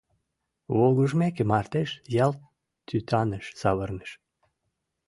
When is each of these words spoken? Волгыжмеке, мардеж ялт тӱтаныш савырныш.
Волгыжмеке, 0.77 1.43
мардеж 1.51 1.89
ялт 2.25 2.39
тӱтаныш 2.87 3.45
савырныш. 3.61 4.11